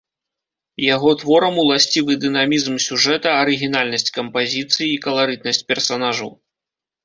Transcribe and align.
Яго 0.93 1.09
творам 1.23 1.59
уласцівы 1.63 2.15
дынамізм 2.23 2.73
сюжэта, 2.87 3.35
арыгінальнасць 3.43 4.13
кампазіцыі 4.19 4.89
і 4.91 4.99
каларытнасць 5.07 5.65
персанажаў. 5.73 6.37